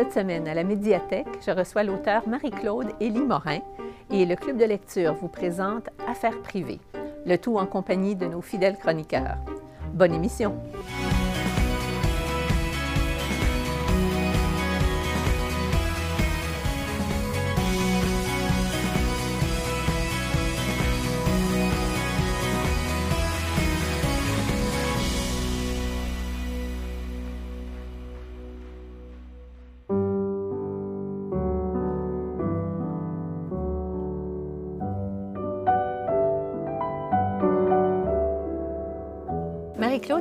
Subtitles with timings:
[0.00, 3.58] Cette semaine, à la médiathèque, je reçois l'auteur Marie-Claude Élie Morin
[4.10, 6.80] et le club de lecture vous présente Affaires privées,
[7.26, 9.36] le tout en compagnie de nos fidèles chroniqueurs.
[9.92, 10.56] Bonne émission!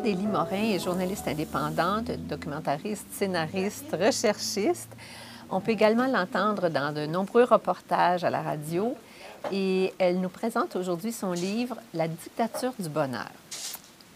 [0.10, 4.90] Marie-Claude Élie Morin est journaliste indépendante, documentariste, scénariste, recherchiste.
[5.52, 8.96] On peut également l'entendre dans de nombreux reportages à la radio
[9.52, 13.30] et elle nous présente aujourd'hui son livre La dictature du bonheur.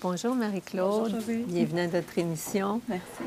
[0.01, 1.15] Bonjour Marie-Claude,
[1.48, 2.81] bienvenue à notre émission.
[2.87, 3.23] Merci.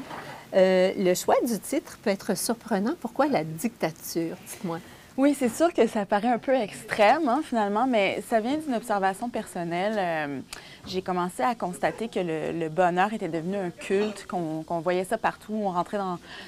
[0.55, 2.95] Euh, le choix du titre peut être surprenant.
[3.01, 4.37] Pourquoi la dictature?
[4.49, 4.81] Dites-moi.
[5.17, 8.75] Oui, c'est sûr que ça paraît un peu extrême, hein, finalement, mais ça vient d'une
[8.75, 9.95] observation personnelle.
[9.97, 10.41] Euh,
[10.87, 15.55] j'ai commencé à constater que le, bonheur était devenu un culte, qu'on voyait ça partout.
[15.55, 15.99] On rentrait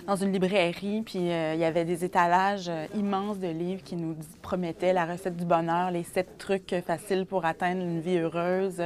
[0.07, 3.97] dans, une librairie, puis euh, il y avait des étalages euh, immenses de livres qui
[3.97, 8.83] nous promettaient la recette du bonheur, les sept trucs faciles pour atteindre une vie heureuse.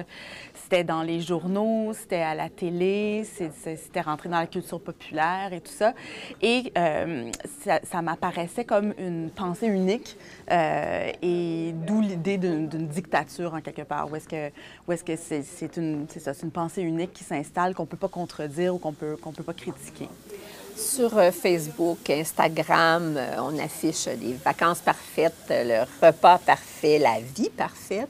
[0.55, 5.61] C'était dans les journaux, c'était à la télé, c'était rentré dans la culture populaire et
[5.61, 5.93] tout ça.
[6.41, 6.73] Et
[7.63, 10.17] ça, ça m'apparaissait comme une pensée unique
[10.51, 14.51] euh, et d'où l'idée d'une dictature en quelque part, où est-ce que
[15.05, 18.93] que c'est une ça, une pensée unique qui s'installe qu'on peut pas contredire ou qu'on
[18.93, 20.09] peut qu'on peut pas critiquer.
[20.77, 27.51] Sur euh, Facebook, Instagram, euh, on affiche des vacances parfaites, le repas parfait, la vie
[27.51, 28.09] parfaite.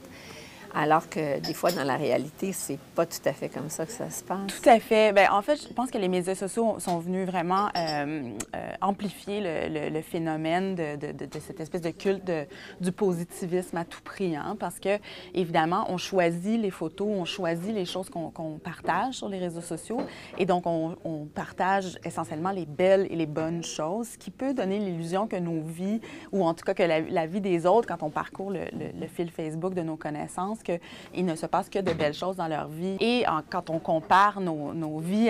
[0.75, 3.91] Alors que des fois, dans la réalité, c'est pas tout à fait comme ça que
[3.91, 4.47] ça se passe.
[4.47, 5.13] Tout à fait.
[5.13, 9.39] Bien, en fait, je pense que les médias sociaux sont venus vraiment euh, euh, amplifier
[9.69, 12.31] le, le, phénomène de, de, cette espèce de culte
[12.81, 14.35] du positivisme à tout prix.
[14.35, 14.97] Hein, parce que,
[15.35, 20.01] évidemment, on choisit les photos, on choisit les choses qu'on partage sur les réseaux sociaux.
[20.39, 24.53] Et donc, on, on, partage essentiellement les belles et les bonnes choses, ce qui peut
[24.53, 26.01] donner l'illusion que nos vies,
[26.31, 29.07] ou en tout cas que la, la vie des autres, quand on parcourt le, le
[29.07, 32.67] fil Facebook de nos connaissances, qu'il ne se passe que de belles choses dans leur
[32.67, 32.97] vie.
[32.99, 35.29] Et quand on compare nos, vies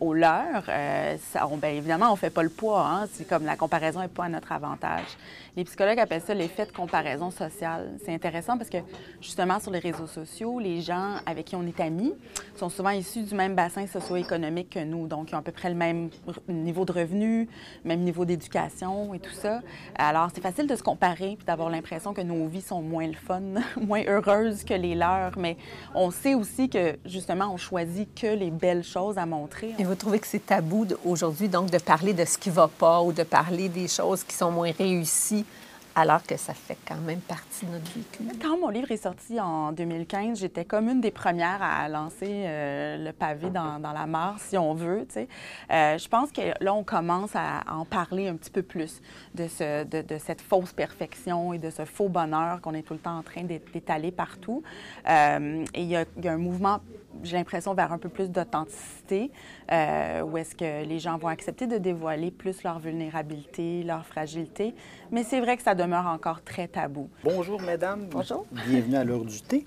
[0.00, 1.16] aux leurs, euh,
[1.60, 2.86] bien évidemment, on ne fait pas le poids.
[2.86, 3.06] Hein?
[3.12, 5.16] C'est comme la comparaison n'est pas à notre avantage.
[5.54, 7.90] Les psychologues appellent ça l'effet de comparaison sociale.
[8.04, 8.78] C'est intéressant parce que,
[9.20, 12.14] justement, sur les réseaux sociaux, les gens avec qui on est amis
[12.56, 15.06] sont souvent issus du même bassin socio-économique que nous.
[15.06, 16.08] Donc, ils ont à peu près le même
[16.48, 17.48] niveau de revenus,
[17.84, 19.60] même niveau d'éducation et tout ça.
[19.96, 23.12] Alors, c'est facile de se comparer puis d'avoir l'impression que nos vies sont moins le
[23.12, 23.42] fun,
[23.80, 25.36] moins heureuses que les leurs.
[25.38, 25.56] Mais
[25.94, 29.74] on sait aussi que, justement, on choisit que les belles choses à montrer.
[29.78, 33.02] Et vous trouvez que c'est tabou aujourd'hui, donc, de parler de ce qui va pas
[33.02, 35.44] ou de parler des choses qui sont moins réussies?
[35.94, 38.22] Alors que ça fait quand même partie de notre vécu.
[38.40, 43.04] Quand mon livre est sorti en 2015, j'étais comme une des premières à lancer euh,
[43.04, 45.06] le pavé dans, la mare, si on veut.
[45.70, 49.02] Euh, je pense que là, on commence à en parler un petit peu plus
[49.34, 53.00] de, ce, de, cette fausse perfection et de ce faux bonheur qu'on est tout le
[53.00, 54.62] temps en train d'étaler partout.
[55.08, 56.80] Euh, et il y, a un mouvement
[57.22, 59.30] j'ai l'impression, vers un peu plus d'authenticité,
[59.70, 64.74] euh, où est-ce que les gens vont accepter de dévoiler plus leur vulnérabilité, leur fragilité.
[65.10, 67.08] Mais c'est vrai que ça demeure encore très tabou.
[67.24, 68.06] Bonjour, mesdames.
[68.10, 68.46] Bonjour.
[68.66, 69.66] Bienvenue à l'heure du thé.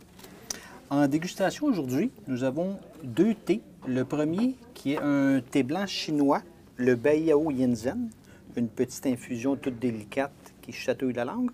[0.90, 3.62] En dégustation aujourd'hui, nous avons deux thés.
[3.88, 6.42] Le premier qui est un thé blanc chinois,
[6.78, 8.10] le Baiyao Yinzen,
[8.56, 11.52] une petite infusion toute délicate qui chatouille la langue,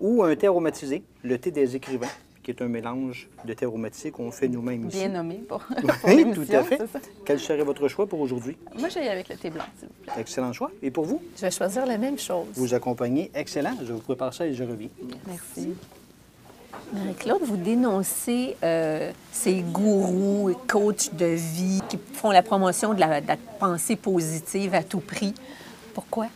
[0.00, 2.08] ou un thé aromatisé, le thé des écrivains
[2.48, 5.00] qui est un mélange de thé aromatisé qu'on fait nous-mêmes ici.
[5.00, 5.62] Bien nommé pour,
[6.04, 6.80] Oui, tout à fait.
[7.26, 8.56] Quel serait votre choix pour aujourd'hui?
[8.78, 10.14] Moi, je vais avec le thé blanc, s'il vous plaît.
[10.18, 10.70] Excellent choix.
[10.82, 11.20] Et pour vous?
[11.36, 12.46] Je vais choisir la même chose.
[12.54, 13.30] Vous accompagnez.
[13.34, 13.74] Excellent.
[13.84, 14.88] Je vous prépare ça et je reviens.
[15.26, 15.74] Merci.
[16.94, 23.00] Marie-Claude, vous dénoncez euh, ces gourous et coachs de vie qui font la promotion de
[23.00, 23.20] la
[23.60, 25.34] pensée positive à tout prix.
[25.92, 26.28] Pourquoi?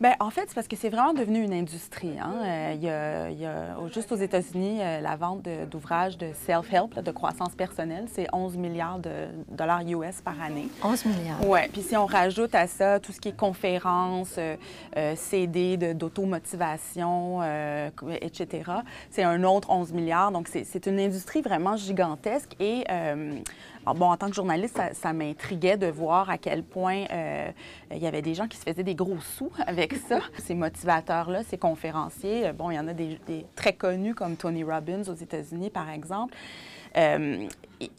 [0.00, 2.18] Bien, en fait, c'est parce que c'est vraiment devenu une industrie.
[2.18, 2.32] Hein.
[2.42, 6.30] Euh, il, y a, il, y a, juste aux États-Unis, euh, la vente d'ouvrages de,
[6.46, 10.68] self-help, de croissance personnelle, c'est 11 milliards de dollars US par année.
[10.82, 11.46] 11 milliards.
[11.46, 11.60] Oui.
[11.70, 14.56] Puis si on rajoute à ça tout ce qui est conférences, euh,
[15.16, 17.42] CD d'automotivation,
[18.22, 18.72] etc.,
[19.10, 20.32] c'est un autre 11 milliards.
[20.32, 22.84] Donc, c'est une industrie vraiment gigantesque et
[23.86, 27.50] bon, en tant que journaliste, ça, m'intriguait de voir à quel point euh,
[27.90, 30.20] il y avait des gens qui se faisaient des gros sous avec ça.
[30.38, 33.18] Ces motivateurs-là, ces conférenciers, bon, il y en a des,
[33.54, 36.34] très connus comme Tony Robbins aux États-Unis, par exemple.
[36.96, 37.48] euh,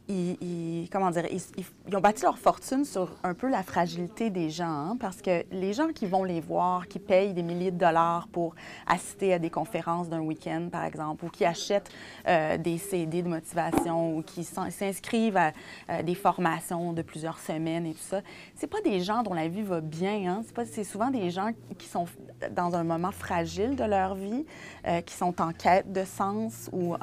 [0.10, 4.66] ils, comment dire, ils, ont bâti leur fortune sur un peu la fragilité des gens,
[4.66, 8.28] hein, parce que les gens qui vont les voir, qui payent des milliers de dollars
[8.32, 8.54] pour
[8.86, 11.90] assister à des conférences d'un week-end, par exemple, ou qui achètent
[12.28, 15.52] euh, des CD de motivation, ou qui s'inscrivent à
[15.90, 18.22] euh, des formations de plusieurs semaines et tout ça,
[18.56, 20.42] c'est pas des gens dont la vie va bien.
[20.56, 20.66] Hein?
[20.72, 22.06] C'est souvent des gens qui sont
[22.52, 24.46] dans un moment fragile de leur vie,
[24.88, 26.96] euh, qui sont en quête de sens ou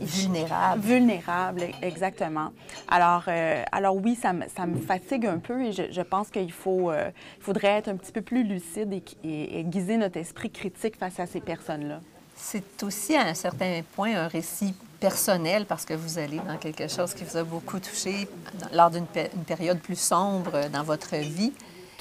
[0.00, 0.82] vulnérables.
[0.82, 2.52] Vulnérables, exactement.
[2.88, 6.52] Alors, euh, alors oui, ça me, ça me, fatigue un peu et je, pense qu'il
[6.52, 10.96] faut, euh, faudrait être un petit peu plus lucide et, et, aiguiser notre esprit critique
[10.96, 12.00] face à ces personnes-là.
[12.34, 14.74] C'est aussi à un certain point un récit
[15.06, 18.28] personnel parce que vous allez dans quelque chose qui vous a beaucoup touché
[18.72, 19.06] lors d'une
[19.46, 21.52] période plus sombre dans votre vie.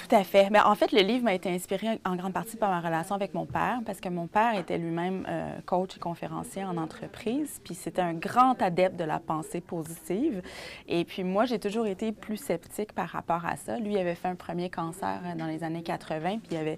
[0.08, 0.50] Tout à fait.
[0.64, 3.48] En fait, le livre m'a été inspiré en grande partie par ma relation avec mon
[3.48, 8.04] père, parce que mon père était lui-même euh, coach et conférencier en entreprise, puis c'était
[8.04, 10.44] un grand adepte de la pensée positive.
[10.88, 13.80] Et puis moi, j'ai toujours été plus sceptique par rapport à ça.
[13.80, 16.78] Lui avait fait un premier cancer euh, dans les années 80, puis il,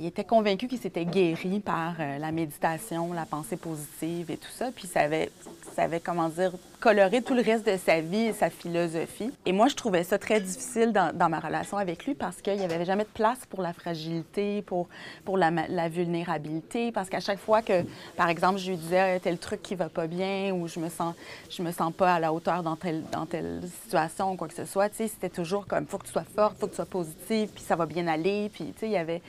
[0.00, 4.52] il était convaincu qu'il s'était guéri par euh, la méditation, la pensée positive et tout
[4.52, 4.70] ça.
[4.72, 5.30] Puis ça avait,
[5.74, 9.30] ça avait, comment dire, coloré tout le reste de sa vie et sa philosophie.
[9.46, 12.58] Et moi, je trouvais ça très difficile dans, ma relation avec lui parce que il
[12.58, 14.88] n'y avait jamais de place pour la fragilité, pour,
[15.24, 15.50] pour la,
[15.88, 17.84] vulnérabilité, parce qu'à chaque fois que,
[18.16, 21.14] par exemple, je lui disais tel truc qui va pas bien ou je me sens,
[21.50, 24.54] je me sens pas à la hauteur dans telle, dans telle situation ou quoi que
[24.54, 27.48] ce soit, c'était toujours comme, faut que tu sois forte, faut que tu sois positive,
[27.54, 29.22] puis ça va bien aller, puis, tu sais, il y avait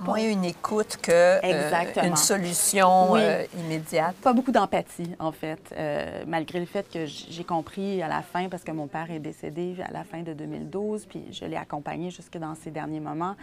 [0.00, 4.16] Moins une écoute que euh, une solution euh, immédiate.
[4.16, 8.48] Pas beaucoup d'empathie, en fait, euh, malgré le fait que j'ai compris à la fin,
[8.48, 12.10] parce que mon père est décédé à la fin de 2012, puis je l'ai accompagné
[12.10, 13.36] jusque dans ces derniers moments.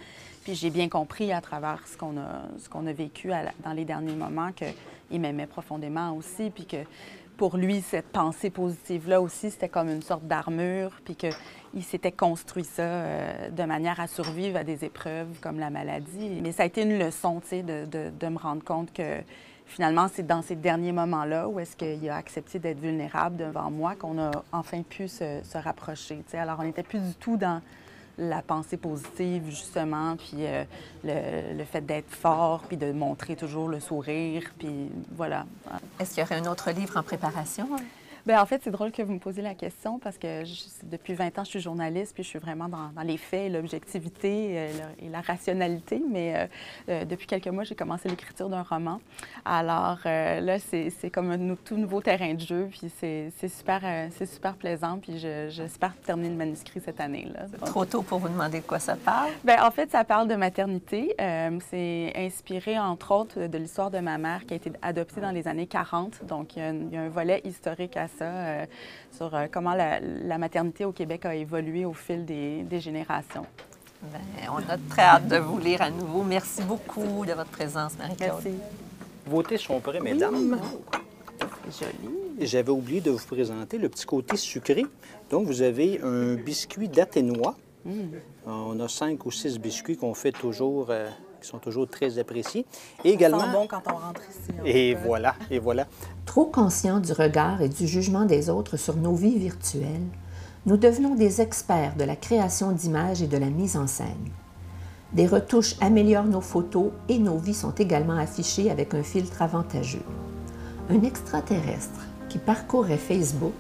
[0.44, 3.32] Puis j'ai bien compris à travers ce qu'on a, ce qu'on a vécu
[3.64, 6.84] dans les derniers moments qu'il m'aimait profondément aussi, puis que
[7.38, 11.16] pour lui, cette pensée positive-là aussi, c'était comme une sorte d'armure, puis
[11.72, 16.40] qu'il s'était construit ça euh, de manière à survivre à des épreuves comme la maladie.
[16.42, 19.20] Mais ça a été une leçon, tu sais, de, de, me rendre compte que
[19.66, 23.96] finalement, c'est dans ces derniers moments-là où est-ce qu'il a accepté d'être vulnérable devant moi
[23.96, 26.18] qu'on a enfin pu se, se rapprocher.
[26.26, 26.38] Tu sais.
[26.38, 27.62] Alors, on n'était plus du tout dans
[28.18, 30.64] la pensée positive, justement, puis euh,
[31.04, 35.46] le, fait d'être fort, puis de montrer toujours le sourire, puis voilà.
[36.00, 37.68] Est-ce qu'il y aurait un autre livre en préparation?
[38.26, 40.44] Bien, en fait, c'est drôle que vous me posiez la question parce que
[40.84, 44.70] depuis 20 ans, je suis journaliste, puis je suis vraiment dans, les faits, l'objectivité euh,
[45.00, 46.02] et la rationalité.
[46.08, 46.48] Mais euh,
[46.90, 49.02] euh, depuis quelques mois, j'ai commencé l'écriture d'un roman.
[49.44, 53.82] Alors là, c'est comme un tout nouveau terrain de jeu, puis c'est super,
[54.12, 57.28] c'est super plaisant, puis j'espère terminer le manuscrit cette année.
[57.34, 57.46] Là.
[57.66, 59.32] Trop tôt pour vous demander de quoi ça parle?
[59.44, 61.16] Bien, en fait, ça parle de maternité.
[61.70, 65.48] c'est inspiré, entre autres, de l'histoire de ma mère qui a été adoptée dans les
[65.48, 66.26] années 40.
[66.26, 68.66] Donc, il y a, il y a un volet historique à ça, euh,
[69.16, 73.46] sur euh, comment la, maternité au Québec a évolué au fil des, générations.
[74.02, 76.24] Bien, on a très hâte de vous lire à nouveau.
[76.24, 78.42] Merci beaucoup de votre présence, Marie-Claude.
[78.44, 78.58] Merci.
[79.28, 80.60] Vos thés sont prêts, mesdames.
[81.66, 82.16] Joli.
[82.40, 84.86] J'avais oublié de vous présenter le petit côté sucré.
[85.30, 87.56] Donc, vous avez un biscuit d'Athénois.
[87.86, 87.92] Mm.
[88.46, 91.10] On a cinq ou six biscuits qu'on fait toujours euh,
[91.42, 92.66] qui sont toujours très appréciés.
[93.04, 93.52] Et également.
[93.52, 94.52] bon quand on rentre ici.
[94.66, 95.88] Et voilà, et voilà.
[96.26, 100.08] Trop conscients du regard et du jugement des autres sur nos vies virtuelles,
[100.66, 104.30] nous devenons des experts de la création d'images et de la mise en scène.
[105.14, 110.06] Des retouches améliorent nos photos et nos vies sont également affichées avec un filtre avantageux.
[110.90, 113.56] Un extraterrestre qui parcourrait Facebook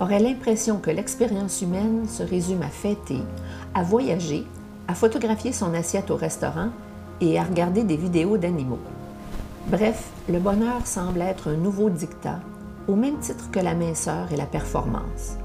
[0.00, 3.20] aurait l'impression que l'expérience humaine se résume à fêter,
[3.74, 4.44] à voyager,
[4.88, 6.70] à photographier son assiette au restaurant
[7.30, 8.80] et à regarder des vidéos d'animaux.
[9.68, 12.40] Bref, le bonheur semble être un nouveau dictat,
[12.86, 15.36] au même titre que la minceur et la performance.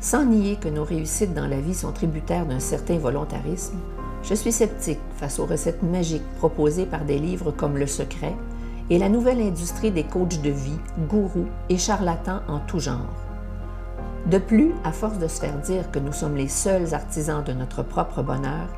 [0.00, 3.78] Sans nier que nos réussites dans la vie sont tributaires d'un certain volontarisme,
[4.22, 8.34] je suis sceptique face aux recettes magiques proposées par des livres comme Le Secret
[8.90, 13.16] et la nouvelle industrie des coachs de vie, gourous et charlatans en tout genre.
[14.30, 17.52] De plus, à force de se faire dire que nous sommes les seuls artisans de
[17.52, 18.68] notre propre bonheur,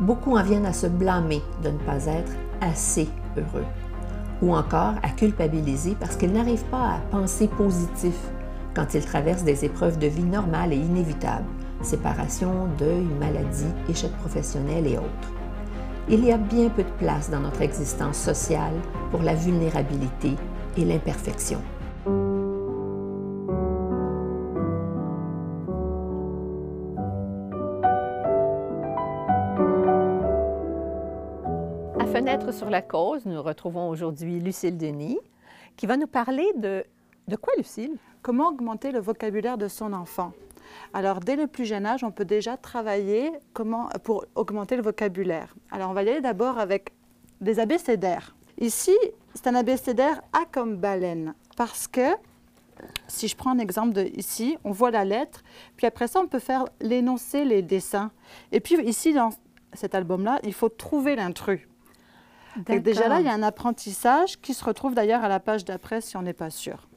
[0.00, 3.66] beaucoup en viennent à se blâmer de ne pas être assez heureux,
[4.40, 8.14] ou encore à culpabiliser parce qu'ils n'arrivent pas à penser positif
[8.74, 11.46] quand ils traversent des épreuves de vie normales et inévitables,
[11.82, 15.32] séparation, deuil, maladie, échec professionnel et autres.
[16.08, 18.74] Il y a bien peu de place dans notre existence sociale
[19.10, 20.34] pour la vulnérabilité
[20.76, 21.60] et l'imperfection.
[32.12, 35.18] Fenêtre sur la cause, nous retrouvons aujourd'hui Lucille Denis,
[35.76, 36.84] qui va nous parler de...
[37.26, 37.96] De quoi, Lucille?
[38.22, 40.32] comment augmenter le vocabulaire de son enfant.
[40.92, 45.54] Alors, dès le plus jeune âge, on peut déjà travailler comment, pour augmenter le vocabulaire.
[45.70, 46.92] Alors, on va y aller d'abord avec
[47.40, 48.34] des abécédaires.
[48.58, 48.96] Ici,
[49.34, 52.14] c'est un abécédaire A comme baleine, parce que
[53.08, 55.42] si je prends un exemple de ici, on voit la lettre,
[55.76, 58.10] puis après ça, on peut faire l'énoncé, les dessins.
[58.52, 59.30] Et puis ici, dans
[59.72, 61.66] cet album-là, il faut trouver l'intrus.
[62.56, 66.00] Déjà là, il y a un apprentissage qui se retrouve d'ailleurs à la page d'après
[66.00, 66.88] si on n'est pas sûr.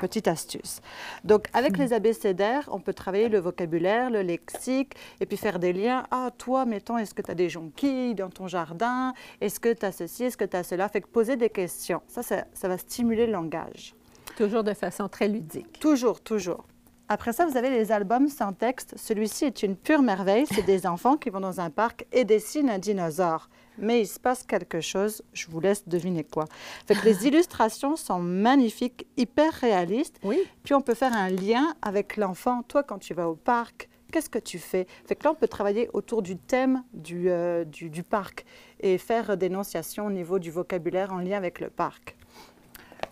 [0.00, 0.80] Petite astuce.
[1.24, 5.72] Donc, avec les abécédaires, on peut travailler le vocabulaire, le lexique, et puis faire des
[5.72, 6.04] liens.
[6.10, 9.14] Ah, toi, mettons, est-ce que tu as des jonquilles dans ton jardin?
[9.40, 10.24] Est-ce que tu as ceci?
[10.24, 10.88] Est-ce que tu as cela?
[10.88, 12.02] Fait que poser des questions.
[12.08, 13.94] Ça, ça, ça va stimuler le langage.
[14.36, 15.78] Toujours de façon très ludique.
[15.78, 16.64] Toujours, toujours.
[17.08, 18.94] Après ça, vous avez les albums sans texte.
[18.96, 20.44] Celui-ci est une pure merveille.
[20.52, 23.48] C'est des enfants qui vont dans un parc et dessinent un dinosaure.
[23.78, 26.46] Mais il se passe quelque chose, je vous laisse deviner quoi.
[26.86, 30.18] Fait que les illustrations sont magnifiques, hyper réalistes.
[30.24, 30.40] Oui.
[30.64, 32.62] Puis on peut faire un lien avec l'enfant.
[32.62, 34.86] Toi, quand tu vas au parc, qu'est-ce que tu fais?
[35.06, 38.44] Fait que là, on peut travailler autour du thème du, euh, du, du parc
[38.80, 39.50] et faire des
[39.98, 42.16] au niveau du vocabulaire en lien avec le parc.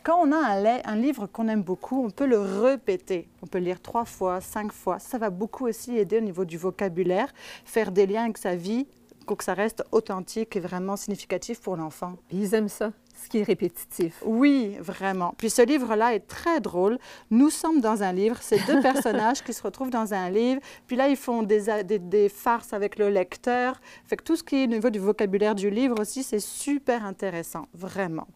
[0.02, 3.28] Quand on a un, un livre qu'on aime beaucoup, on peut le répéter.
[3.42, 4.98] On peut lire trois fois, cinq fois.
[4.98, 7.32] Ça va beaucoup aussi aider au niveau du vocabulaire,
[7.64, 8.86] faire des liens avec sa vie
[9.24, 12.14] pour que ça reste authentique et vraiment significatif pour l'enfant.
[12.30, 14.22] Ils aiment ça, ce qui est répétitif.
[14.24, 15.34] Oui, vraiment.
[15.36, 16.98] Puis ce livre-là est très drôle.
[17.30, 18.38] Nous sommes dans un livre.
[18.40, 20.60] C'est deux personnages qui se retrouvent dans un livre.
[20.86, 23.80] Puis là, ils font des, des, des, farces avec le lecteur.
[24.04, 27.04] Fait que tout ce qui est au niveau du vocabulaire du livre aussi, c'est super
[27.04, 28.26] intéressant, vraiment.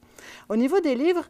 [0.49, 1.29] Au niveau des livres,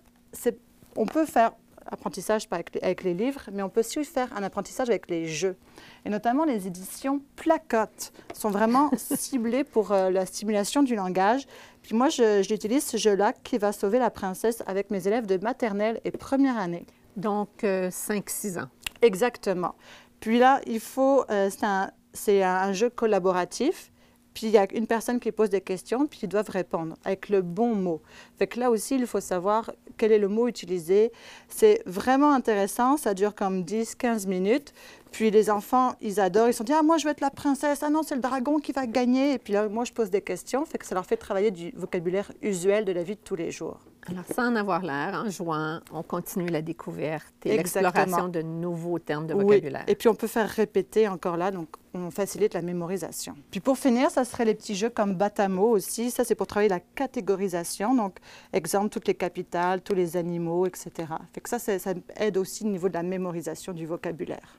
[0.97, 1.53] on peut faire
[1.91, 5.57] apprentissage avec, avec, les livres, mais on peut aussi faire un apprentissage avec les jeux.
[6.05, 11.47] Et notamment les éditions Placotte sont vraiment ciblées pour euh, la stimulation du langage.
[11.83, 16.01] Puis moi, j'utilise ce jeu-là qui va sauver la princesse avec mes élèves de maternelle
[16.05, 16.87] et première année.
[17.17, 18.69] Donc, euh, 5-6 ans.
[19.03, 19.75] Exactement.
[20.21, 21.91] Puis là, il faut, euh, c'est un,
[22.29, 23.91] un, jeu collaboratif.
[24.39, 27.29] Puis il y a une personne qui pose des questions, puis ils doivent répondre avec
[27.29, 28.01] le bon mot.
[28.39, 31.11] Fait que là aussi, il faut savoir quel est le mot utilisé.
[31.49, 34.73] C'est vraiment intéressant, ça dure comme 10-15 minutes.
[35.11, 37.83] Puis les enfants, ils adorent, ils se disent Ah, moi, je veux être la princesse,
[37.83, 39.33] ah non, c'est le dragon qui va gagner.
[39.33, 41.73] Et puis là, moi, je pose des questions, fait que ça leur fait travailler du
[41.75, 43.81] vocabulaire usuel de la vie de tous les jours.
[44.11, 48.99] Alors, sans en avoir l'air, en jouant, on continue la découverte et l'exploration de nouveaux
[48.99, 49.85] termes de vocabulaire.
[49.87, 49.93] Oui.
[49.93, 53.35] Et puis, on peut faire répéter encore là, donc on facilite la mémorisation.
[53.51, 56.11] Puis pour finir, ça serait les petits jeux comme Batamo aussi.
[56.11, 57.95] Ça, c'est pour travailler la catégorisation.
[57.95, 58.17] Donc,
[58.53, 60.91] exemple, toutes les capitales, tous les animaux, etc.
[61.33, 64.59] Fait que ça, ça aide aussi au niveau de la mémorisation du vocabulaire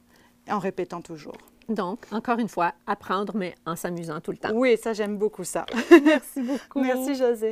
[0.51, 1.37] en répétant toujours.
[1.67, 4.51] Donc, encore une fois, apprendre, mais en s'amusant tout le temps.
[4.53, 5.65] Oui, ça, j'aime beaucoup ça.
[6.03, 6.81] Merci beaucoup.
[6.81, 7.51] Merci, José.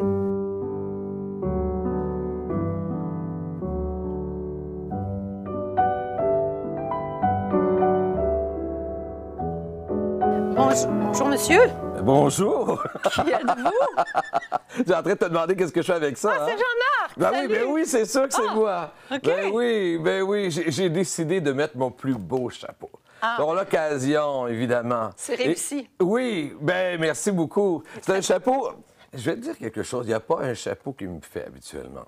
[10.78, 11.62] Bonjour, bonjour monsieur.
[12.04, 12.84] Bonjour.
[13.12, 14.84] Qui êtes-vous?
[14.86, 16.30] J'ai en train de te demander qu'est-ce que je fais avec ça.
[16.32, 16.46] Ah, hein?
[16.46, 17.18] c'est Jean-Marc!
[17.18, 18.92] Ben oui, ben oui, c'est sûr que c'est ah, moi.
[19.12, 19.24] OK.
[19.24, 22.92] Ben oui, ben oui, j'ai décidé de mettre mon plus beau chapeau.
[23.24, 23.38] Ah.
[23.40, 25.10] Pour l'occasion, évidemment.
[25.16, 25.90] C'est réussi.
[26.00, 27.82] Et, oui, ben merci beaucoup.
[28.02, 28.70] C'est un chapeau.
[29.14, 30.06] Je vais te dire quelque chose.
[30.06, 32.06] Il n'y a pas un chapeau qui me fait habituellement.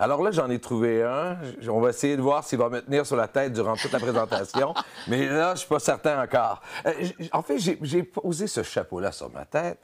[0.00, 1.36] Alors là, j'en ai trouvé un.
[1.68, 3.98] On va essayer de voir s'il va me tenir sur la tête durant toute la
[3.98, 4.72] présentation.
[5.08, 6.62] Mais là, je suis pas certain encore.
[6.86, 6.92] Euh,
[7.32, 9.78] en fait, j'ai posé ce chapeau-là sur ma tête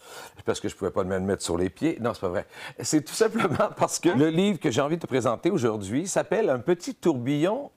[0.44, 1.98] parce que je pouvais pas me le mettre sur les pieds.
[2.00, 2.46] Non, c'est pas vrai.
[2.80, 6.48] C'est tout simplement parce que le livre que j'ai envie de te présenter aujourd'hui s'appelle
[6.48, 7.72] Un petit tourbillon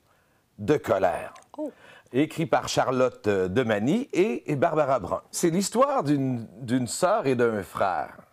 [0.59, 1.33] de colère.
[1.57, 1.71] Oh
[2.13, 5.21] écrit par Charlotte Demany et, et Barbara Brun.
[5.29, 8.26] C'est l'histoire d'une sœur et d'un frère.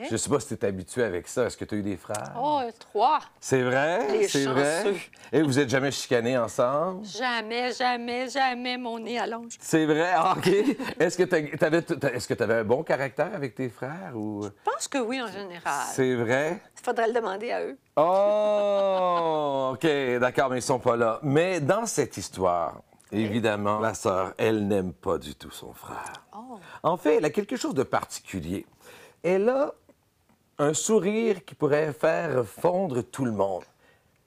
[0.00, 0.06] Ouais.
[0.08, 1.44] Je ne sais pas si tu es habitué avec ça.
[1.44, 2.32] Est-ce que tu as eu des frères?
[2.36, 3.20] Oh, trois.
[3.40, 4.26] C'est vrai?
[4.26, 4.94] C'est vrai?
[5.32, 7.04] Et vous êtes jamais chicanés ensemble?
[7.04, 9.52] Jamais, jamais, jamais mon nez allonge.
[9.60, 10.12] C'est vrai?
[10.14, 10.48] Ah, OK.
[10.98, 14.12] Est-ce que tu avais, un bon caractère avec tes frères?
[14.14, 14.44] Ou...
[14.44, 15.86] Je pense que oui, en général.
[15.92, 16.60] C'est vrai?
[16.76, 17.78] Il faudrait le demander à eux.
[17.96, 19.86] Oh, OK,
[20.18, 21.20] d'accord, mais ils sont pas là.
[21.22, 22.80] Mais dans cette histoire,
[23.12, 26.24] évidemment, la sœur, elle n'aime pas du tout son frère.
[26.36, 26.58] Oh.
[26.82, 28.66] En fait, elle a quelque chose de particulier.
[29.22, 29.72] Elle a
[30.58, 33.64] un sourire qui pourrait faire fondre tout le monde.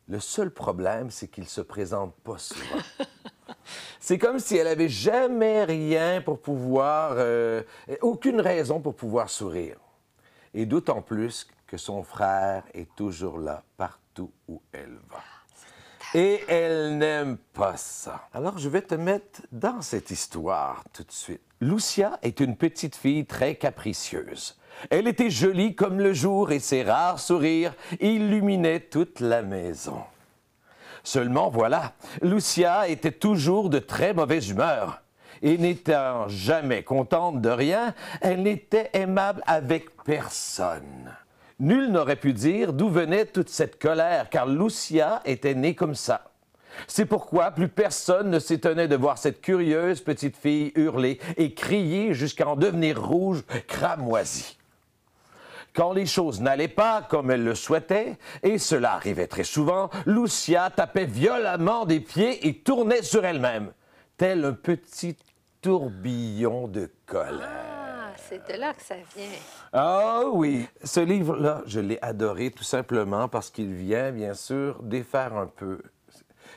[0.10, 2.82] Le seul problème, c'est qu'il se présente pas souvent.
[4.00, 7.64] c'est comme si elle avait jamais rien pour pouvoir, euh,
[8.02, 9.78] aucune raison pour pouvoir sourire.
[10.54, 15.22] Et d'autant plus que son frère est toujours là, partout où elle va.
[16.14, 18.30] Et elle n'aime pas ça.
[18.34, 21.42] Alors, je vais te mettre dans cette histoire tout de suite.
[21.60, 24.58] Lucia est une petite fille très capricieuse.
[24.90, 30.02] Elle était jolie comme le jour et ses rares sourires illuminaient toute la maison.
[31.04, 35.02] Seulement voilà, Lucia était toujours de très mauvaise humeur.
[35.42, 41.14] Et n'étant jamais contente de rien, elle n'était aimable avec personne.
[41.60, 46.32] Nul n'aurait pu dire d'où venait toute cette colère, car Lucia était née comme ça.
[46.88, 52.14] C'est pourquoi plus personne ne s'étonnait de voir cette curieuse petite fille hurler et crier
[52.14, 54.57] jusqu'à en devenir rouge, cramoisie.
[55.78, 60.72] Quand les choses n'allaient pas comme elle le souhaitait, et cela arrivait très souvent, Lucia
[60.72, 63.72] tapait violemment des pieds et tournait sur elle-même,
[64.18, 65.16] tel un petit
[65.62, 67.48] tourbillon de colère.
[67.48, 69.30] Ah, c'est de là que ça vient.
[69.72, 75.38] Ah oui, ce livre-là, je l'ai adoré tout simplement parce qu'il vient, bien sûr, défaire
[75.38, 75.80] un peu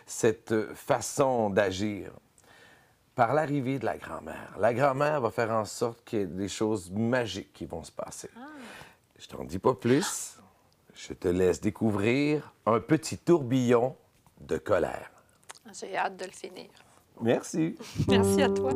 [0.07, 2.11] cette façon d'agir
[3.15, 4.57] par l'arrivée de la grand-mère.
[4.59, 7.93] La grand-mère va faire en sorte qu'il y ait des choses magiques qui vont se
[7.93, 8.31] passer.
[9.21, 10.39] Je t'en dis pas plus.
[10.95, 13.95] Je te laisse découvrir un petit tourbillon
[14.41, 15.11] de colère.
[15.79, 16.71] J'ai hâte de le finir.
[17.21, 17.77] Merci.
[18.09, 18.71] Merci à toi.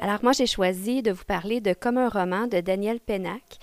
[0.00, 3.58] Alors moi, j'ai choisi de vous parler de Comme un roman de Daniel Pennac.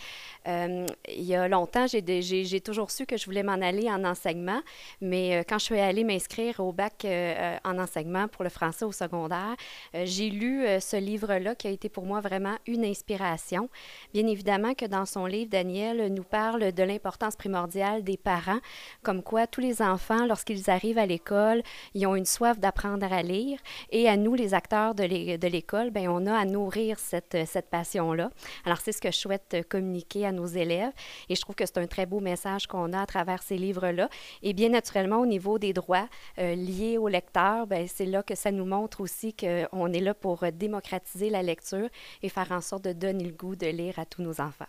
[0.47, 4.61] Euh, il y a longtemps, j'ai, toujours su que je voulais m'en aller en enseignement,
[5.01, 8.85] mais euh, quand je suis allée m'inscrire au bac euh, en enseignement pour le français
[8.85, 9.55] au secondaire,
[9.93, 13.69] j'ai lu ce livre-là qui a été pour moi vraiment une inspiration.
[14.13, 18.59] Bien évidemment que dans son livre, Daniel nous parle de l'importance primordiale des parents,
[19.03, 23.23] comme quoi tous les enfants, lorsqu'ils arrivent à l'école, ils ont une soif d'apprendre à
[23.23, 23.59] lire,
[23.91, 27.37] et à nous, les acteurs de l'é- de l'école, ben on a à nourrir cette,
[27.47, 28.29] cette passion-là.
[28.65, 30.91] Alors, c'est ce que je souhaite communiquer à nos élèves
[31.29, 34.09] et je trouve que c'est un très beau message qu'on a à travers ces livres-là.
[34.43, 36.07] Et bien naturellement, au niveau des droits
[36.39, 40.13] euh, liés au lecteur, ben, c'est là que ça nous montre aussi qu'on est là
[40.13, 41.89] pour euh, démocratiser la lecture
[42.21, 44.65] et faire en sorte de donner le goût de lire à tous nos enfants.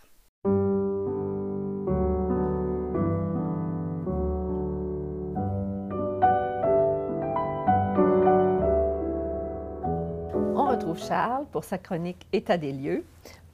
[10.55, 13.03] On retrouve Charles pour sa chronique État des lieux.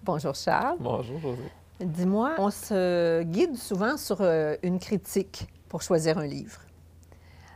[0.03, 0.77] Bonjour Charles.
[0.79, 1.62] Bonjour, José.
[1.79, 6.59] Dis-moi, on se guide souvent sur euh, une critique pour choisir un livre.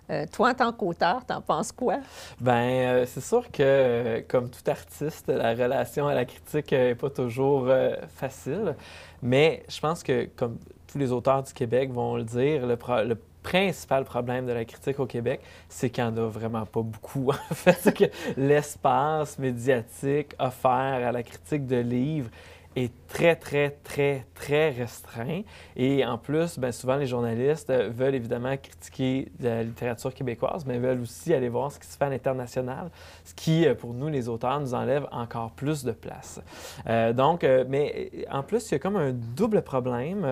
[0.09, 1.97] Euh, toi, en tant qu'auteur, t'en penses quoi?
[2.39, 7.09] Ben, euh, c'est sûr que, comme tout artiste, la relation à la critique n'est pas
[7.09, 7.69] toujours
[8.15, 8.75] facile.
[9.21, 13.17] Mais je pense que, comme tous les auteurs du Québec vont le dire, le, le
[13.43, 17.31] principal problème de la critique au Québec, c'est qu'il n'y en a vraiment pas beaucoup.
[17.51, 22.29] En fait, c'est que l'espace médiatique offert à la critique de livres
[22.77, 25.41] est très, très, très, très restreint.
[25.75, 30.77] Et en plus, ben, souvent, les journalistes euh, veulent évidemment critiquer la littérature québécoise, mais
[30.77, 32.91] veulent aussi aller voir ce qui se fait à l'international,
[33.25, 36.39] ce qui, euh, pour nous, les auteurs, nous enlève encore plus de place.
[36.87, 40.25] Euh, donc, mais en plus, il y a comme un double problème.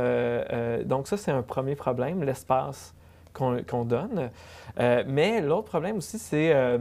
[0.86, 2.93] Donc, ça, c'est un premier problème, l'espace
[3.36, 4.30] qu'on donne.
[4.80, 6.78] Euh, mais l'autre problème aussi, c'est euh,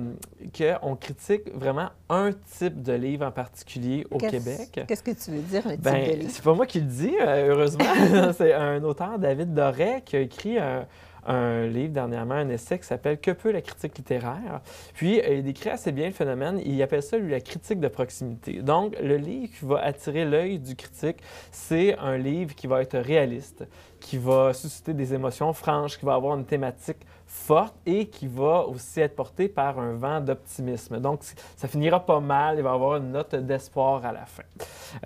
[0.56, 4.80] qu'on critique vraiment un type de livre en particulier au Québec.
[4.86, 6.30] Qu'est-ce que tu veux dire, un type Ben, de livre?
[6.30, 7.84] c'est pas moi qui le dis, euh, heureusement.
[8.36, 10.86] c'est un auteur, David Doré, qui a écrit un,
[11.26, 14.60] un livre dernièrement, un essai qui s'appelle Que peut la critique littéraire?
[14.94, 16.60] Puis, euh, il décrit assez bien le phénomène.
[16.64, 18.62] Il appelle ça, lui, la critique de proximité.
[18.62, 21.18] Donc, le livre qui va attirer l'œil du critique,
[21.50, 23.64] c'est un livre qui va être réaliste,
[24.00, 26.98] qui va susciter des émotions franches, qui va avoir une thématique
[27.34, 30.98] forte et qui va aussi être porté par un vent d'optimisme.
[31.00, 31.20] Donc,
[31.56, 34.44] ça finira pas mal, il va y avoir une note d'espoir à la fin.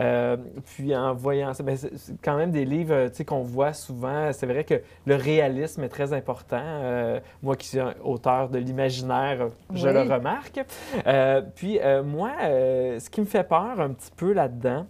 [0.00, 0.36] Euh,
[0.66, 4.30] puis en voyant ça, ben, c'est quand même des livres euh, qu'on voit souvent.
[4.32, 6.60] C'est vrai que le réalisme est très important.
[6.62, 9.94] Euh, moi qui suis auteur de l'imaginaire, je Oui.
[9.94, 10.60] le remarque.
[11.06, 14.86] Euh, puis moi, ce qui me fait peur un petit peu là-dedans,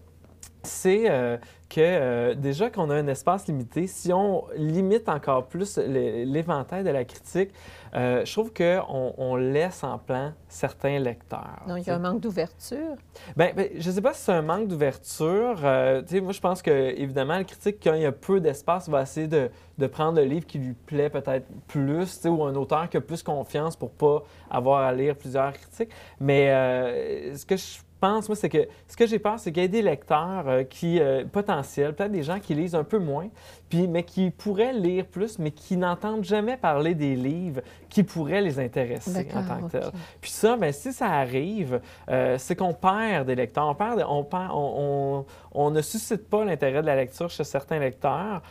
[0.69, 1.37] c'est euh,
[1.69, 6.91] que euh, déjà qu'on a un espace limité, si on limite encore plus l'éventail de
[6.91, 7.51] la critique,
[7.95, 11.63] euh, je trouve qu'on on laisse en plan certains lecteurs.
[11.67, 12.97] Non, il y a un manque d'ouverture?
[13.37, 15.61] Ben, ben, je ne sais pas si c'est un manque d'ouverture.
[15.61, 19.27] Moi, je pense que évidemment, le critique, quand il y a peu d'espace, va essayer
[19.27, 23.01] de, de prendre le livre qui lui plaît peut-être plus, ou un auteur qui a
[23.01, 25.91] plus confiance pour pas avoir à lire plusieurs critiques.
[26.21, 29.67] Mais ce que je pense, moi, c'est que ce que j'ai peur, c'est qu'il y
[29.67, 33.29] ait des lecteurs euh, qui, euh, potentiels, peut-être des gens qui lisent un peu moins,
[33.69, 38.41] puis, mais qui pourraient lire plus, mais qui n'entendent jamais parler des livres qui pourraient
[38.41, 39.85] les intéresser en tant que D'accord, tels.
[39.87, 39.93] OK.
[40.21, 41.81] Puis ça, ben, si ça arrive,
[42.11, 43.69] euh, c'est qu'on perd des lecteurs.
[43.69, 47.45] On, perd, on, perd- on, on- on ne suscite pas l'intérêt de la lecture chez
[47.45, 48.43] certains lecteurs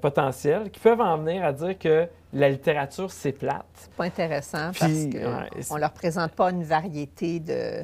[0.00, 3.64] potentiels qui peuvent en venir à dire que la littérature, c'est plate.
[3.74, 7.82] C'est pas intéressant Puis, parce qu'on ne leur présente pas une variété de,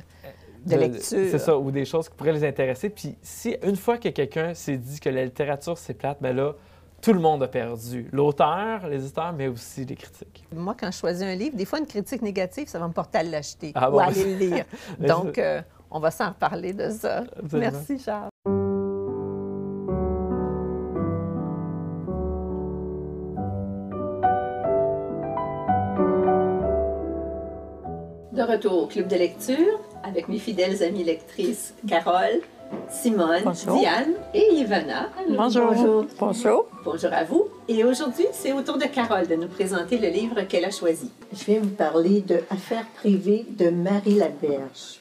[0.65, 1.01] De lecture.
[1.31, 2.89] C'est ça, ou des choses qui pourraient les intéresser.
[2.89, 6.55] Puis si une fois que quelqu'un s'est dit que la littérature c'est plate, mais là,
[7.01, 8.09] tout le monde a perdu.
[8.13, 10.45] L'auteur, les éditeurs, mais aussi les critiques.
[10.55, 13.19] Moi, quand je choisis un livre, des fois, une critique négative, ça va me porter
[13.19, 13.99] à l'acheter Ah ou bon?
[13.99, 14.65] à aller le lire.
[15.01, 17.25] Donc, euh, on va s'en reparler de ça.
[17.37, 17.73] Absolument.
[17.73, 18.29] Merci, Charles.
[28.53, 32.41] Retour au club de lecture avec mes fidèles amies lectrices Carole,
[32.91, 33.79] Simone, Bonjour.
[33.79, 35.09] Diane et Ivana.
[35.29, 36.07] Bonjour.
[36.19, 36.67] Bonjour.
[36.85, 37.49] Bonjour à vous.
[37.69, 41.11] Et aujourd'hui, c'est au tour de Carole de nous présenter le livre qu'elle a choisi.
[41.33, 45.01] Je vais vous parler de Affaires privées de Marie Laberge.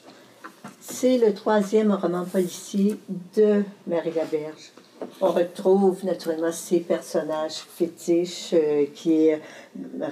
[0.80, 2.96] C'est le troisième roman policier
[3.36, 4.72] de Marie Laberge.
[5.20, 9.40] On retrouve naturellement ses personnages fétiches, euh, qui est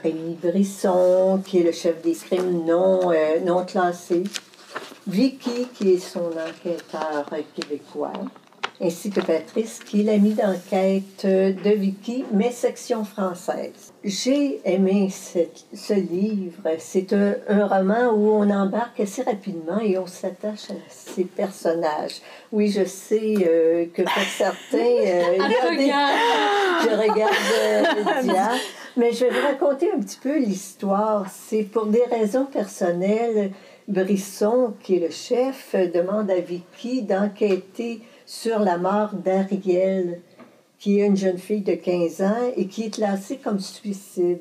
[0.03, 4.25] Rémi Brisson, qui est le chef des crimes non, euh, non classés,
[5.07, 8.13] Vicky, qui est son enquêteur québécois,
[8.83, 13.93] ainsi que Patrice, qui est l'ami d'enquête de Vicky, mais section française.
[14.03, 16.63] J'ai aimé cette- ce livre.
[16.79, 22.23] C'est un, un roman où on embarque assez rapidement et on s'attache à ces personnages.
[22.53, 24.79] Oui, je sais euh, que pour certains...
[24.79, 25.37] euh,
[26.83, 28.57] je regarde euh,
[28.97, 31.27] mais je vais vous raconter un petit peu l'histoire.
[31.31, 33.53] C'est pour des raisons personnelles.
[33.89, 40.21] Brisson, qui est le chef, demande à Vicky d'enquêter sur la mort d'Ariel,
[40.79, 44.39] qui est une jeune fille de 15 ans et qui est classée comme suicide,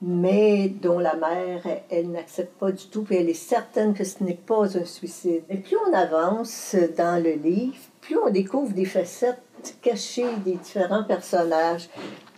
[0.00, 4.22] mais dont la mère, elle, n'accepte pas du tout, puis elle est certaine que ce
[4.22, 5.42] n'est pas un suicide.
[5.50, 9.42] Et plus on avance dans le livre, plus on découvre des facettes
[9.82, 11.88] cachées des différents personnages.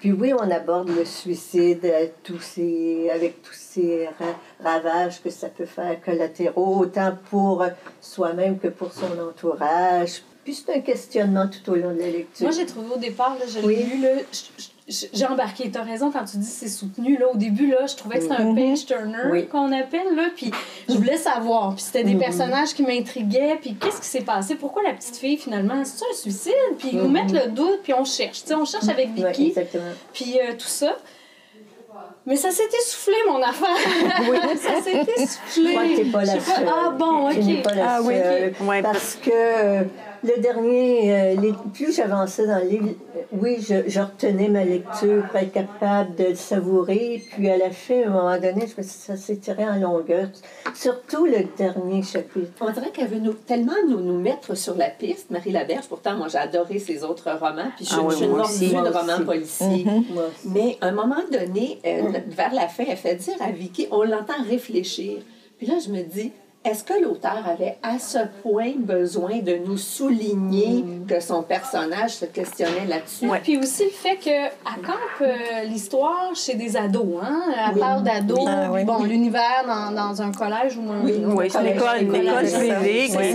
[0.01, 5.29] Puis oui, on aborde le suicide euh, tous ces, avec tous ces ra- ravages que
[5.29, 7.67] ça peut faire collatéraux, autant pour
[8.01, 10.23] soi-même que pour son entourage.
[10.49, 12.47] Puis c'est un questionnement tout au long de la lecture.
[12.47, 13.77] Moi, j'ai trouvé au départ, là, je Oui.
[13.77, 14.09] l'ai lu, là,
[15.13, 15.71] j'ai embarqué.
[15.71, 17.19] Tu as raison quand tu dis c'est soutenu.
[17.19, 19.47] Là, au début, là, je trouvais que c'était un page turner Oui.
[19.47, 20.15] qu'on appelle.
[20.17, 20.51] Là, puis
[20.89, 21.75] je voulais savoir.
[21.75, 22.21] Puis c'était des Mhm.
[22.21, 23.59] personnages qui m'intriguaient.
[23.61, 24.55] Puis qu'est-ce qui s'est passé?
[24.55, 26.53] Pourquoi la petite fille, finalement, c'est un suicide?
[26.79, 28.41] Puis ils nous mettent le doute, puis on cherche.
[28.45, 29.85] Tu sais, on cherche avec Vicky, exactement.
[30.15, 30.97] puis euh, tout ça.
[32.25, 33.77] Mais ça s'est essoufflé, mon affaire.
[34.63, 35.67] ça s'est essoufflé.
[35.67, 36.35] Je crois que t'es pas la.
[36.67, 37.63] Ah bon, OK.
[37.63, 38.55] pas la Ah oui, seule.
[38.59, 38.67] ok.
[38.69, 39.83] Ouais, Parce que euh,
[40.25, 44.65] le dernier, euh, les- plus j'avançais dans le livre, euh, oui, je, je retenais ma
[44.65, 47.23] lecture pour être capable de le savourer.
[47.33, 49.65] Puis à la fin, à un moment donné, je me suis dit, ça s'est tiré
[49.65, 50.29] en longueur.
[50.75, 52.51] Surtout le dernier chapitre.
[52.61, 55.87] On dirait qu'elle veut nous, tellement nous, nous mettre sur la piste, Marie Laberge.
[55.89, 57.71] Pourtant, moi, j'ai adoré ses autres romans.
[57.77, 58.71] Puis je, Ah oui, je moi aussi.
[58.71, 59.87] de romans policiers.
[59.87, 60.07] Aussi.
[60.47, 64.03] Mais à un moment donné, euh, vers la fin, elle fait dire à Vicky, on
[64.03, 65.19] l'entend réfléchir.
[65.59, 66.33] Puis là, je me dis,
[66.65, 72.25] est-ce que l'auteur avait à ce point besoin de nous souligner que son personnage se
[72.27, 73.29] questionnait là-dessus?
[73.43, 74.51] Puis aussi le fait qu'elle
[74.85, 77.21] campe euh, l'histoire chez des ados.
[77.23, 77.43] Hein?
[77.69, 77.81] Elle Oui.
[77.81, 78.45] parle d'ados.
[78.47, 78.85] Ah, oui.
[78.85, 81.05] Bon, l'univers dans, dans un collège ou un.
[81.05, 81.23] Oui.
[81.25, 82.03] Oui, c'est une collège.
[82.03, 82.47] école,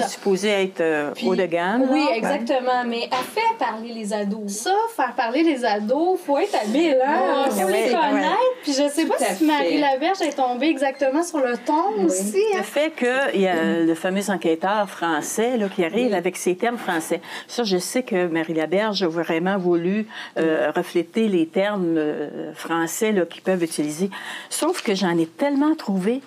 [0.01, 1.87] c'est supposée être euh, Puis- haut de gamme.
[1.89, 2.17] Oui, là.
[2.17, 2.83] exactement.
[2.85, 4.51] Mais elle fait parler les ados.
[4.51, 7.45] Ça, faire parler les ados, faut être habile, hein?
[7.47, 8.37] Oh, faut oui, les connaître.
[8.63, 9.77] Puis je sais Tout pas à si Marie fait.
[9.79, 12.37] Laberge est tombée exactement sur le ton aussi.
[12.53, 12.57] hein?
[12.57, 12.91] Le fait
[13.31, 17.21] qu'il y a le fameux enquêteur français là, qui arrive avec ses termes français.
[17.47, 23.13] Ça, je sais que Marie Laberge a vraiment voulu euh, refléter les termes euh, français
[23.29, 24.09] qu'ils peuvent utiliser.
[24.49, 26.21] Sauf que j'en ai tellement trouvé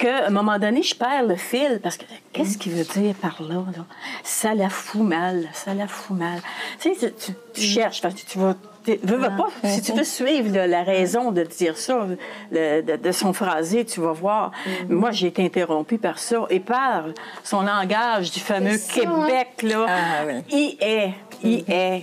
[0.00, 3.40] qu'à un moment donné, je perds le fil parce que qu'est-ce qu'il veut dire par
[3.42, 3.84] là, là?
[4.24, 6.40] Ça la fout mal, ça la fout mal.
[6.80, 8.54] Tu sais, tu, tu- tu cherches, parce que tu vas.
[8.84, 12.06] tu veux, pas, si tu veux suivre là, la raison de dire ça,
[12.50, 14.52] le- de, de son phrasé, tu vas voir.
[14.88, 17.04] Moi, j'ai été interrompue par ça et par
[17.44, 18.92] son langage du fameux hein?
[18.94, 19.86] Québec, là.
[19.88, 20.42] Ah, oui.
[20.50, 22.02] Il est, il est,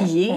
[0.00, 0.32] il est.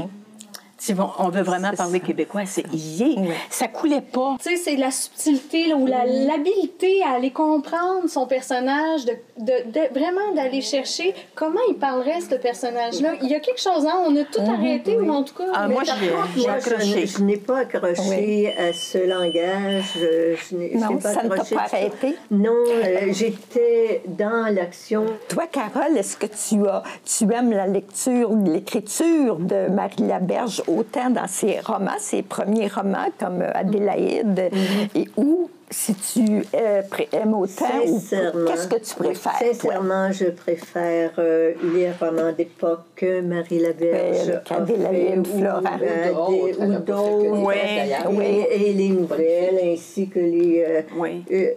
[0.84, 3.15] Si on on veut vraiment parler québécois, c'est est.
[3.50, 4.36] Ça coulait pas.
[4.43, 9.13] Tu sais, c'est la subtilité là, ou la- l'habilité à aller comprendre son personnage, de,
[9.39, 13.13] de- de- vraiment d'aller chercher comment il parlerait, ce personnage-là.
[13.22, 13.98] Il y a quelque chose, hein?
[14.06, 15.46] On a tout arrêté, ou en tout cas...
[15.54, 17.08] Ah, moi, j'ai- accroché.
[17.08, 19.86] je, je n'ai pas accroché à ce langage.
[19.96, 22.17] Je, je n'ai je Non, pas ça ne t'a pas arrêté?
[22.30, 25.06] Non, euh, j'étais dans l'action.
[25.30, 31.09] Toi, Carole, est-ce que tu as, tu aimes la lecture, l'écriture de Marie Laberge autant
[31.09, 34.49] dans ses romans, ses premiers romans comme euh, Adélaïde,
[34.95, 36.81] et ou si tu euh,
[37.13, 39.53] aimes autant, ou qu'est-ce que tu préfères, toi?
[39.53, 44.27] Sincèrement, je préfère euh, les romans d'époque que Marie Laberge.
[44.27, 45.79] Ouais, a qu'Adélaïde fait, ou, Florent.
[46.29, 47.53] Ou ou d'autres.
[47.53, 48.21] D'ailleurs.
[48.21, 50.63] Et, et les nouvelles, ainsi que les.
[50.67, 51.23] euh, Oui.
[51.31, 51.51] euh,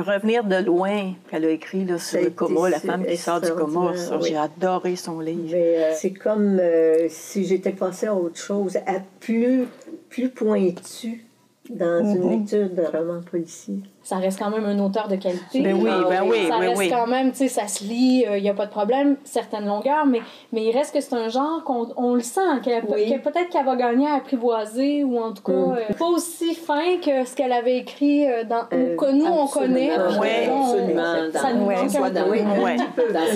[0.00, 3.50] Revenir de loin, qu'elle a écrit là, sur le coma, la femme qui sort du
[3.50, 3.92] coma.
[3.92, 4.28] oui.
[4.28, 5.52] J'ai adoré son livre.
[5.54, 9.66] Euh, c'est comme euh, si j'étais passée à autre chose, à plus,
[10.08, 11.24] plus pointu
[11.70, 12.16] dans Mhm.
[12.22, 13.80] une lecture de roman policier.
[14.08, 15.60] Ça reste quand même un auteur de qualité.
[15.60, 16.88] Ben oui, ben oui, ça oui, reste oui.
[16.88, 20.06] quand même, tu sais, ça se lit, il n'y a pas de problème, certaines longueurs,
[20.06, 23.12] mais, mais il reste que c'est un genre qu'on on le sent, qu'elle- Oui.
[23.12, 25.76] que peut-être qu'elle va gagner à apprivoiser, ou en tout cas, Mm.
[25.90, 29.26] euh, pas aussi fin que ce qu'elle avait écrit euh, dans, Euh, ou que nous,
[29.26, 29.74] on absolument.
[29.74, 30.18] connaît.
[30.18, 31.14] Ouais, Là, on- absolument.
[31.34, 31.74] Ça nous oui,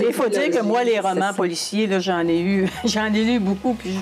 [0.06, 3.38] Il faut dire que moi, les romans policiers, là, j'en ai eu, j'en ai lu
[3.40, 4.00] beaucoup, puis je-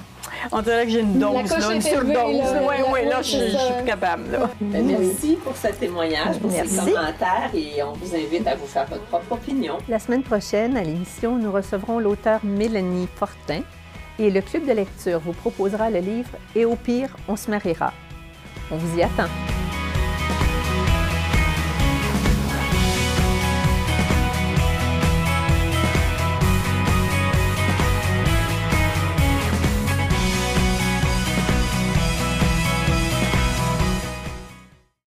[0.53, 2.14] on dirait que j'ai une dose, là, une surdose.
[2.14, 2.62] là.
[2.68, 3.38] Oui, oui, là, je suis
[3.76, 4.50] plus capable, là.
[4.61, 6.68] Ben, Merci pour ce témoignage, pour Merci.
[6.74, 9.79] ces commentaires et on vous invite à vous faire votre propre opinion.
[9.88, 13.61] La semaine prochaine, à l'émission, nous recevrons l'auteur Mélanie Fortin
[14.18, 17.92] et le club de lecture vous proposera le livre Et au pire, on se mariera.
[18.70, 19.29] On vous y attend.